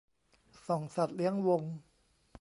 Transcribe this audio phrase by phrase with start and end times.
[0.67, 1.61] ส่องสัตว์เลี้ยงวง